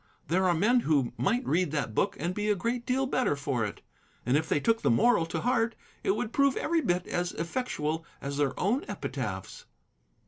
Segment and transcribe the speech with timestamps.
[0.29, 3.63] There are men who might read that book and be a great deal better for
[3.65, 3.83] it.
[4.25, 8.03] And, if they took the moral to heart, it would prove every bit as effectual
[8.19, 9.65] as their own epitaphs."